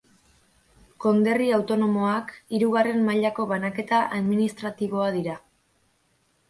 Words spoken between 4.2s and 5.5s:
administratiboa dira.